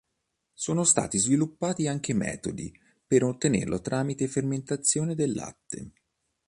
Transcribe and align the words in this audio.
Sono 0.55 0.83
stati 0.83 1.19
sviluppati 1.19 1.85
anche 1.87 2.15
metodi 2.15 2.73
per 3.05 3.23
ottenerlo 3.23 3.81
tramite 3.81 4.27
fermentazione 4.27 5.13
del 5.13 5.31
latte. 5.31 5.91